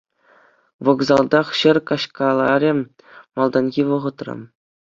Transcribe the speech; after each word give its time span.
Вокзалтах 0.89 1.47
ҫӗр 1.59 1.77
каҫкаларӗ 1.91 2.71
малтанхи 3.35 3.81
вӑхӑтра. 3.93 4.35